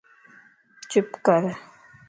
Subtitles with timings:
[0.89, 1.43] چپ ڪَر